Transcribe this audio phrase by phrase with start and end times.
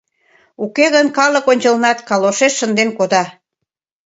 [0.63, 3.23] Уке гын калык ончылнат калошеш шынден кода.